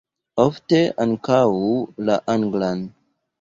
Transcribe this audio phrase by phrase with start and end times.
[0.43, 1.41] Ofte ankaŭ
[2.09, 2.83] la anglan.